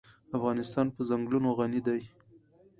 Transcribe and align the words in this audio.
افغانستان 0.37 0.87
په 0.95 1.01
ځنګلونه 1.09 1.49
غني 1.57 1.81
دی. 1.87 2.01